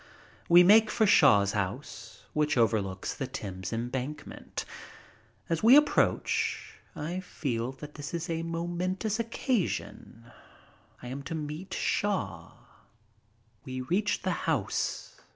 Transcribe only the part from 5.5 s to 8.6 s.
we approach I feel that this is a